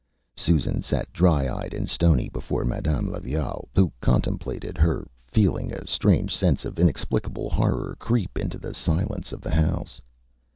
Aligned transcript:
Â 0.35 0.39
Susan 0.39 0.81
sat 0.81 1.13
dry 1.13 1.47
eyed 1.47 1.75
and 1.75 1.87
stony 1.87 2.27
before 2.27 2.65
Madame 2.65 3.07
Levaille, 3.07 3.67
who 3.75 3.93
contemplated 4.01 4.75
her, 4.75 5.05
feeling 5.27 5.71
a 5.71 5.85
strange 5.85 6.35
sense 6.35 6.65
of 6.65 6.79
inexplicable 6.79 7.51
horror 7.51 7.95
creep 7.99 8.35
into 8.39 8.57
the 8.57 8.73
silence 8.73 9.31
of 9.31 9.41
the 9.41 9.53
house. 9.53 10.01